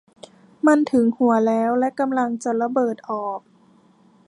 [0.67, 3.39] มันถึงหัวแล้วและกำลังจะระเบิดออก!